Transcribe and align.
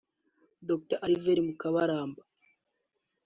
Dr 0.67 0.97
Alvera 1.05 1.41
Mukabaramba 1.47 2.21